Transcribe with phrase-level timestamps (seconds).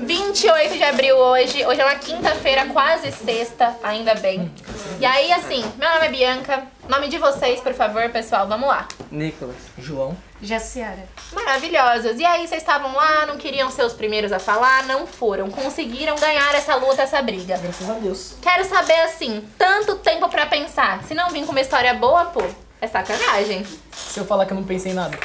[0.00, 1.64] 28 de abril hoje.
[1.64, 4.50] Hoje é uma quinta-feira, quase sexta, ainda bem.
[4.98, 6.66] E aí, assim, meu nome é Bianca.
[6.88, 8.48] Nome de vocês, por favor, pessoal.
[8.48, 8.88] Vamos lá.
[9.12, 9.54] Nicolas.
[9.78, 10.16] João.
[10.42, 11.06] Jaciara.
[11.32, 12.18] Maravilhosos.
[12.18, 15.50] E aí, vocês estavam lá, não queriam ser os primeiros a falar, não foram.
[15.50, 17.58] Conseguiram ganhar essa luta, essa briga.
[17.58, 18.34] Graças a Deus.
[18.40, 21.02] Quero saber, assim, tanto tempo pra pensar.
[21.04, 22.42] Se não vir com uma história boa, pô,
[22.80, 23.66] é sacanagem.
[23.92, 25.18] Se eu falar que eu não pensei em nada.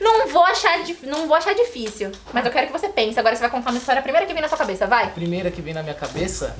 [0.00, 3.18] Não vou achar, não vou achar difícil, mas eu quero que você pense.
[3.18, 5.04] Agora você vai contar uma história primeira que vem na sua cabeça, vai?
[5.04, 6.54] A primeira que vem na minha cabeça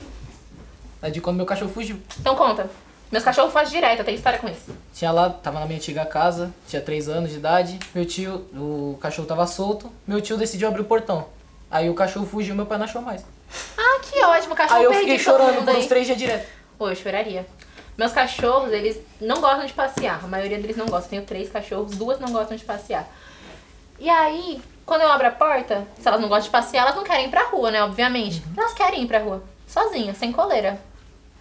[1.02, 2.00] é de quando meu cachorro fugiu.
[2.18, 2.70] Então conta.
[3.10, 4.76] Meus cachorros fazem direto, eu tenho história com isso.
[4.92, 7.78] Tinha lá, tava na minha antiga casa, tinha 3 anos de idade.
[7.94, 9.92] Meu tio, o cachorro tava solto.
[10.06, 11.26] Meu tio decidiu abrir o portão.
[11.70, 13.24] Aí o cachorro fugiu, meu pai não achou mais.
[13.78, 16.48] Ah, que ótimo, cachorro Aí eu fiquei chorando por uns 3 dias direto.
[16.76, 17.46] Pô, eu choraria.
[17.96, 20.20] Meus cachorros, eles não gostam de passear.
[20.22, 21.06] A maioria deles não gosta.
[21.06, 23.08] Eu tenho três cachorros, duas não gostam de passear.
[24.00, 27.04] E aí, quando eu abro a porta, se elas não gostam de passear, elas não
[27.04, 27.84] querem ir pra rua, né?
[27.84, 28.42] Obviamente.
[28.56, 29.44] Elas querem ir pra rua.
[29.68, 30.80] Sozinhas, sem coleira.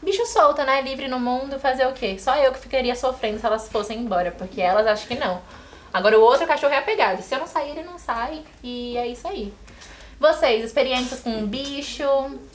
[0.04, 0.82] Bicho solta, né?
[0.82, 2.18] Livre no mundo, fazer o quê?
[2.20, 5.42] Só eu que ficaria sofrendo se elas fossem embora, porque elas acham que não.
[5.94, 7.22] Agora o outro cachorro é apegado.
[7.22, 8.42] Se eu não sair, ele não sai.
[8.62, 9.54] E é isso aí.
[10.20, 12.04] Vocês, experiências com um bicho,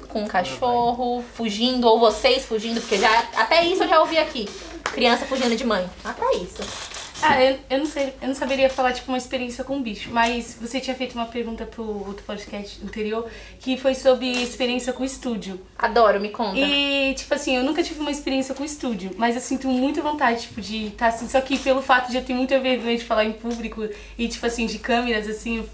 [0.08, 4.48] com um cachorro, fugindo, ou vocês fugindo, porque já até isso eu já ouvi aqui.
[4.84, 5.88] Criança fugindo de mãe.
[6.04, 6.97] Até isso.
[7.22, 10.56] Ah, eu, eu não sei, eu não saberia falar, tipo, uma experiência com bicho, mas
[10.60, 13.28] você tinha feito uma pergunta pro outro podcast anterior,
[13.60, 15.60] que foi sobre experiência com estúdio.
[15.76, 16.58] Adoro, me conta.
[16.58, 20.42] E, tipo assim, eu nunca tive uma experiência com estúdio, mas eu sinto muita vontade,
[20.42, 23.24] tipo, de estar assim, só que pelo fato de eu ter muita vergonha de falar
[23.24, 25.66] em público e, tipo assim, de câmeras, assim,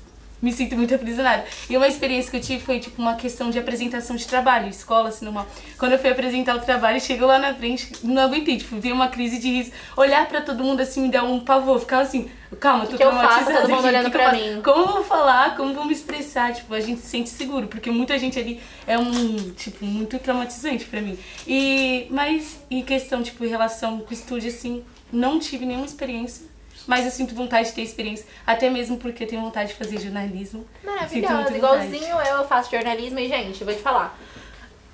[0.45, 1.45] me sinto muito aprisionada.
[1.69, 5.09] E uma experiência que eu tive foi, tipo, uma questão de apresentação de trabalho, escola,
[5.09, 5.47] assim, normal.
[5.79, 9.09] Quando eu fui apresentar o trabalho, chegou lá na frente, não aguentei, tipo, vi uma
[9.09, 9.73] crise de riso.
[9.97, 11.81] Olhar pra todo mundo, assim, me dá um pavor.
[11.81, 13.27] Ficava assim, calma, tô que eu faço?
[13.27, 14.43] traumatizada Todo mundo aqui, o olhando que eu pra faço?
[14.43, 14.63] mim.
[14.63, 17.67] Como eu vou falar, como eu vou me expressar, tipo, a gente se sente seguro,
[17.67, 21.19] porque muita gente ali é um, tipo, muito traumatizante pra mim.
[21.47, 26.47] E, mas, em questão, tipo, em relação com o estúdio, assim, não tive nenhuma experiência,
[26.87, 30.01] mas eu sinto vontade de ter experiência, até mesmo porque eu tenho vontade de fazer
[30.01, 30.67] jornalismo.
[30.83, 31.57] Maravilhosa.
[31.57, 34.19] Igualzinho eu, eu faço jornalismo e, gente, vou te falar.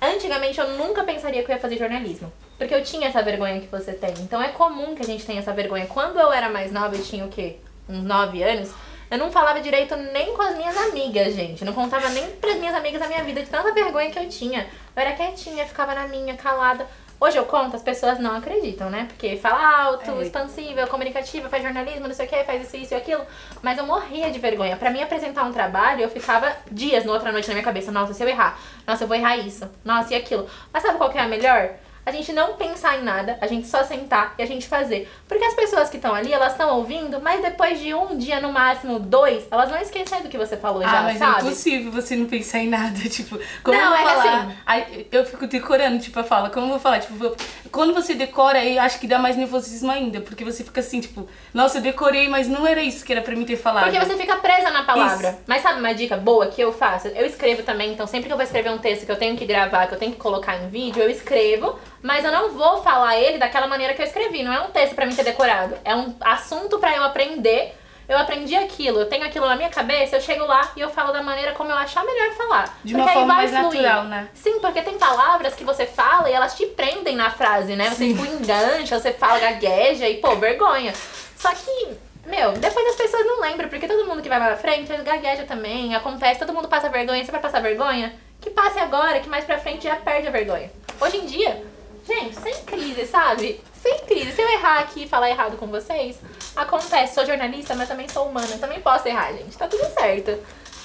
[0.01, 2.31] Antigamente eu nunca pensaria que eu ia fazer jornalismo.
[2.57, 4.13] Porque eu tinha essa vergonha que você tem.
[4.19, 5.85] Então é comum que a gente tenha essa vergonha.
[5.87, 7.57] Quando eu era mais nova, eu tinha o quê?
[7.87, 8.71] Uns 9 anos.
[9.09, 11.61] Eu não falava direito nem com as minhas amigas, gente.
[11.61, 14.29] Eu não contava nem pras minhas amigas a minha vida de tanta vergonha que eu
[14.29, 14.67] tinha.
[14.95, 16.87] Eu era quietinha, ficava na minha, calada.
[17.23, 19.05] Hoje eu conto, as pessoas não acreditam, né?
[19.07, 20.23] Porque fala alto, É.
[20.23, 23.23] expansível, comunicativa, faz jornalismo, não sei o que, faz isso, isso e aquilo.
[23.61, 24.75] Mas eu morria de vergonha.
[24.75, 27.91] Pra mim apresentar um trabalho, eu ficava dias no outra noite na minha cabeça.
[27.91, 28.59] Nossa, se eu errar.
[28.87, 29.69] Nossa, eu vou errar isso.
[29.85, 30.47] Nossa, e aquilo.
[30.73, 31.69] Mas sabe qual que é a melhor?
[32.05, 35.07] A gente não pensar em nada, a gente só sentar e a gente fazer.
[35.27, 38.51] Porque as pessoas que estão ali, elas estão ouvindo, mas depois de um dia, no
[38.51, 41.41] máximo dois, elas vão esquecer do que você falou Ah, já, mas é sabe?
[41.45, 44.41] impossível você não pensar em nada, tipo, como Não, eu vou é falar?
[44.41, 46.99] assim- Aí eu fico decorando, tipo, a fala, como eu vou falar?
[46.99, 47.35] Tipo,
[47.71, 51.27] quando você decora, eu acho que dá mais nervosismo ainda, porque você fica assim, tipo,
[51.53, 53.83] nossa, eu decorei, mas não era isso que era pra mim ter falado.
[53.91, 55.29] Porque você fica presa na palavra.
[55.29, 55.39] Isso.
[55.45, 57.07] Mas sabe uma dica boa que eu faço?
[57.09, 59.45] Eu escrevo também, então sempre que eu vou escrever um texto que eu tenho que
[59.45, 63.17] gravar, que eu tenho que colocar em vídeo, eu escrevo, mas eu não vou falar
[63.17, 64.43] ele daquela maneira que eu escrevi.
[64.43, 65.77] Não é um texto pra mim ter decorado.
[65.83, 67.77] É um assunto pra eu aprender.
[68.09, 71.13] Eu aprendi aquilo, eu tenho aquilo na minha cabeça, eu chego lá e eu falo
[71.13, 72.77] da maneira como eu achar melhor falar.
[72.83, 73.63] De uma Porque forma mais fluir.
[73.81, 74.27] natural, né?
[74.33, 77.89] Sim, porque tem palavras que você fala e elas te prendem na frase, né?
[77.89, 80.91] Você tipo engancha, você fala gagueja e pô, vergonha.
[81.37, 81.87] Só que,
[82.25, 85.43] meu, depois as pessoas não lembram, porque todo mundo que vai lá na frente gagueja
[85.43, 88.13] também, acontece, todo mundo passa vergonha, você vai passar vergonha?
[88.41, 90.69] Que passe agora, que mais pra frente já perde a vergonha.
[90.99, 91.63] Hoje em dia,
[92.07, 93.61] gente, sem crise, sabe?
[93.81, 94.31] Sem crise.
[94.31, 96.17] Se eu errar aqui e falar errado com vocês,
[96.55, 97.15] acontece.
[97.15, 98.57] Sou jornalista, mas também sou humana.
[98.59, 99.57] Também posso errar, gente.
[99.57, 100.37] Tá tudo certo.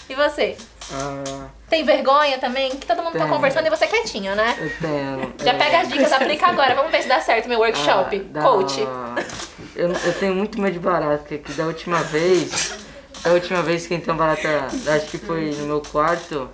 [0.09, 0.57] E você?
[0.93, 2.71] Ah, Tem vergonha também?
[2.77, 3.29] Que todo mundo tá Tenho.
[3.31, 4.57] conversando e você quietinho, né?
[4.59, 5.35] eu tenho.
[5.45, 6.75] Já é, pega as dicas, aplica agora.
[6.77, 8.17] Vamos ver se dá certo meu workshop.
[8.17, 8.81] ah, da- Coach.
[9.75, 12.75] Eu, eu tenho muito medo de barata, porque aqui da última vez.
[13.23, 16.49] Da última vez que entrou barata, acho que foi no meu quarto.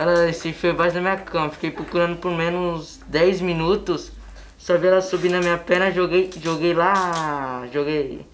[0.00, 1.50] Ela se foi embaixo da minha cama.
[1.50, 4.10] Fiquei procurando por menos 10 minutos.
[4.56, 7.68] Só vi ela subir na minha perna, joguei, joguei lá.
[7.70, 8.24] Joguei.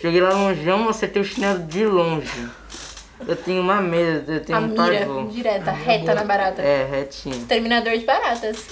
[0.00, 2.48] Joguei lá longeão, acertei o chinelo de longe.
[3.26, 5.26] Eu tenho uma medo, eu tenho A um mira pavor.
[5.28, 6.62] direta, reta na barata.
[6.62, 7.44] É, retinho.
[7.46, 8.64] Terminador de baratas.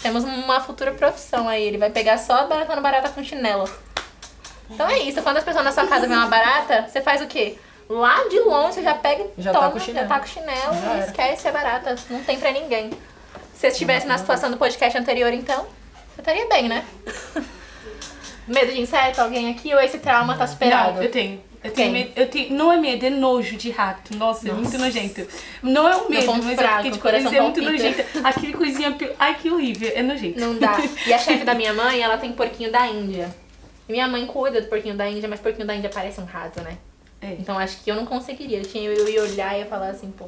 [0.00, 1.62] Temos uma futura profissão aí.
[1.62, 3.68] Ele vai pegar só baratando barata com chinelo.
[4.70, 5.20] Então é isso.
[5.20, 7.58] Quando as pessoas na sua casa veem uma barata, você faz o quê?
[7.88, 10.08] Lá de longe você já pega e Já toma, tá com o chinelo.
[10.08, 11.96] já tá com o chinelo Já e esquece a barata.
[12.10, 12.90] Não tem pra ninguém.
[13.54, 15.66] Se você estivesse na situação do podcast anterior, então,
[16.14, 16.84] você estaria bem, né?
[18.46, 20.94] Medo de inseto, alguém aqui, ou esse trauma tá superado?
[20.94, 21.48] Não, eu tenho.
[21.62, 24.16] Eu tenho medo, eu tenho, não é medo, é nojo de rato.
[24.16, 25.26] Nossa, é muito nojento.
[25.60, 28.04] Não é um medo, mas fraco, é porque tipo, coração é muito nojento.
[28.22, 30.38] Aquele coisinha, ai que horrível, é nojento.
[30.38, 30.76] Não dá.
[31.04, 33.34] E a chefe da minha mãe, ela tem porquinho da Índia.
[33.88, 36.60] E minha mãe cuida do porquinho da Índia, mas porquinho da Índia parece um rato,
[36.62, 36.78] né?
[37.20, 37.32] É.
[37.32, 38.58] Então acho que eu não conseguiria.
[38.58, 40.26] Eu, tinha, eu ia olhar e ia falar assim, pô.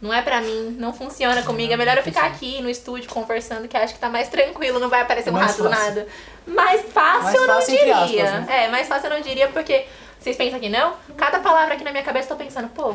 [0.00, 1.72] Não é pra mim, não funciona comigo.
[1.72, 4.88] É melhor eu ficar aqui no estúdio conversando, que acho que tá mais tranquilo, não
[4.88, 5.84] vai aparecer um Mais rato do fácil.
[5.84, 6.08] nada.
[6.46, 7.96] Mais fácil Mais eu não fácil, diria.
[7.96, 8.64] aspas, né?
[8.64, 9.84] É, mais fácil eu não diria, porque
[10.18, 10.94] vocês pensam que não?
[11.18, 12.94] Cada palavra aqui na minha cabeça eu tô pensando, pô,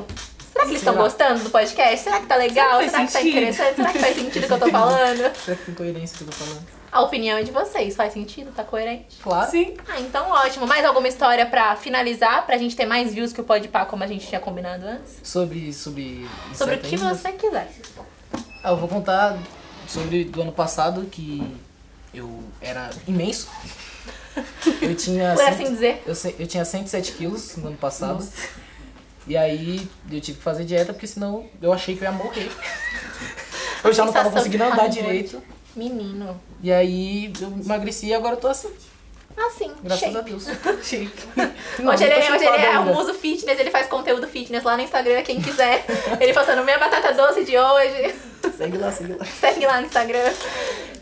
[0.55, 2.03] será que eles estão gostando do podcast?
[2.03, 2.79] Será que tá legal?
[2.83, 3.75] Será que Será que tá interessante?
[3.75, 5.35] Será que faz sentido o que eu tô falando?
[5.37, 6.65] Será que tem coerência que eu tô falando?
[6.91, 8.53] A opinião é de vocês, faz sentido?
[8.55, 9.17] Tá coerente?
[9.21, 9.51] Claro.
[9.51, 9.73] Sim.
[9.85, 10.65] Ah, então ótimo.
[10.65, 14.07] Mais alguma história pra finalizar, pra gente ter mais views que o Podpah, como a
[14.07, 15.17] gente tinha combinado antes?
[15.21, 15.73] Sobre.
[15.73, 16.25] Sobre.
[16.53, 17.13] Sobre o que ainda?
[17.13, 17.69] você quiser.
[18.63, 19.37] Ah, eu vou contar
[19.87, 21.43] sobre do ano passado que
[22.13, 23.49] eu era imenso.
[24.81, 25.33] Eu tinha.
[25.33, 26.03] Por cento- assim dizer.
[26.05, 28.25] Eu, eu tinha 107 quilos no ano passado.
[29.27, 32.49] E aí eu tive que fazer dieta porque senão eu achei que eu ia morrer.
[33.83, 35.39] Eu já não tava conseguindo andar direito.
[35.75, 36.41] Menino.
[36.63, 38.73] E aí eu emagreci e agora eu tô assim.
[39.37, 40.17] Assim, Graças shape.
[40.17, 40.45] a Deus.
[40.81, 41.27] Chique.
[41.77, 42.93] Não, hoje não ele, tô hoje ele é ainda.
[42.93, 45.85] muso fitness, ele faz conteúdo fitness lá no Instagram, quem quiser.
[46.19, 48.15] Ele postando minha batata doce de hoje.
[48.57, 49.25] Segue lá, segue lá.
[49.39, 50.33] Segue lá no Instagram.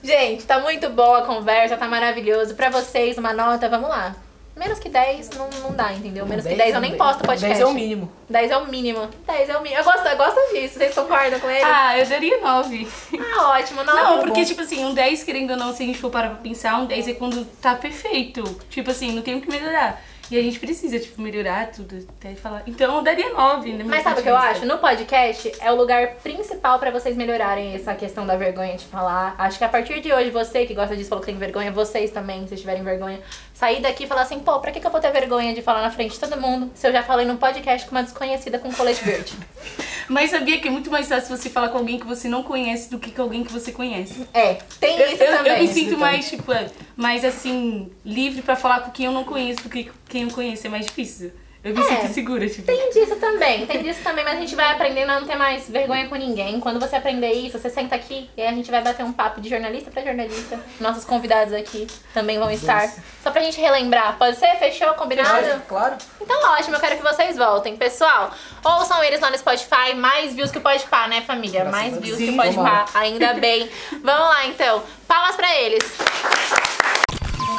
[0.04, 2.56] Gente, tá muito boa a conversa, tá maravilhoso.
[2.56, 4.16] Pra vocês, uma nota, vamos lá.
[4.56, 6.28] Menos que 10 não, não dá, entendeu?
[6.28, 7.48] Menos que 10 eu nem posto podcast.
[7.48, 8.12] 10 é o mínimo.
[8.30, 9.10] 10 é o mínimo.
[9.26, 9.82] 10 é o mínimo.
[9.82, 10.76] Eu gosto, eu gosto disso.
[10.78, 11.64] Vocês concordam com ele?
[11.64, 12.88] Ah, eu daria nove.
[13.20, 13.84] Ah, ótimo.
[13.84, 16.12] Não, Não, não porque, tipo assim, um 10, querendo ou não, se a gente for
[16.12, 18.44] parar pra pensar, um 10 é quando tá perfeito.
[18.70, 20.00] Tipo assim, não tem o que melhorar.
[20.32, 22.64] E a gente precisa, tipo, melhorar tudo, até falar.
[22.66, 23.84] Então eu daria 9, né?
[23.86, 24.66] Mas sabe o que eu acho?
[24.66, 29.36] No podcast é o lugar principal pra vocês melhorarem essa questão da vergonha de falar.
[29.38, 32.10] Acho que a partir de hoje, você que gosta disso falou que tem vergonha, vocês
[32.10, 33.20] também, se tiverem vergonha,
[33.54, 35.82] sair daqui e falar assim, pô, pra que, que eu vou ter vergonha de falar
[35.82, 38.72] na frente de todo mundo se eu já falei num podcast com uma desconhecida com
[38.72, 39.34] colete verde?
[40.10, 42.90] Mas sabia que é muito mais fácil você falar com alguém que você não conhece
[42.90, 44.26] do que com alguém que você conhece.
[44.34, 45.62] É, tem Eu, isso eu- eu também.
[45.62, 46.52] me sinto mais, tipo,
[46.96, 50.30] mais assim, livre pra falar com quem eu não conheço do que com quem eu
[50.32, 50.68] conheço.
[50.68, 51.32] É mais difícil.
[51.64, 51.84] Eu me É.
[51.86, 52.64] sinto segura, tipo.
[52.68, 55.70] Tem disso também, tem disso também, mas a gente vai aprendendo a não ter mais
[55.70, 56.60] vergonha com ninguém.
[56.60, 59.40] Quando você aprender isso, você senta aqui e aí a gente vai bater um papo
[59.40, 60.60] de jornalista pra jornalista.
[60.82, 62.92] Nossos convidados aqui também vão estar.
[63.24, 64.18] Só pra gente relembrar.
[64.18, 64.54] Pode ser?
[64.58, 64.94] Fechou?
[64.96, 65.30] Combinado?
[65.40, 65.96] Claro, claro.
[66.20, 67.78] Então ótimo, eu quero que vocês voltem.
[67.78, 69.94] Pessoal, ouçam eles lá no Spotify.
[69.96, 71.64] Mais views que o Podpah, né, família?
[71.64, 72.88] Mais views que o Sim, Podpah.
[72.94, 73.70] Ainda bem.
[74.04, 74.84] Vamos lá, então.
[75.08, 75.82] Palmas pra eles.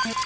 [0.03, 0.24] Thank you.